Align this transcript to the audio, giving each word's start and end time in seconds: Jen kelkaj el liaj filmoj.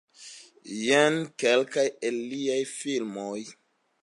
Jen 0.85 1.19
kelkaj 1.43 1.85
el 2.09 2.19
liaj 2.33 2.59
filmoj. 2.75 3.39